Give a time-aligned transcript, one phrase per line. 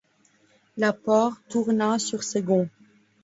[0.77, 2.71] La porte tourna sur ses gonds.